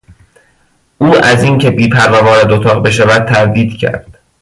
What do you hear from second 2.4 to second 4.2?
اتاق بشود تردید کرد.